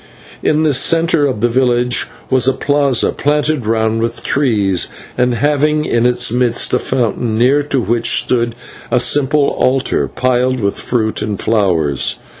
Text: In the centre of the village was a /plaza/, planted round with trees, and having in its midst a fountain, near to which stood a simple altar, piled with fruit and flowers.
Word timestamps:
In 0.41 0.63
the 0.63 0.73
centre 0.73 1.27
of 1.27 1.41
the 1.41 1.47
village 1.47 2.07
was 2.31 2.47
a 2.47 2.53
/plaza/, 2.53 3.15
planted 3.15 3.67
round 3.67 4.01
with 4.01 4.23
trees, 4.23 4.87
and 5.15 5.35
having 5.35 5.85
in 5.85 6.07
its 6.07 6.31
midst 6.31 6.73
a 6.73 6.79
fountain, 6.79 7.37
near 7.37 7.61
to 7.61 7.79
which 7.79 8.23
stood 8.23 8.55
a 8.89 8.99
simple 8.99 9.49
altar, 9.49 10.07
piled 10.07 10.59
with 10.59 10.79
fruit 10.79 11.21
and 11.21 11.39
flowers. 11.39 12.15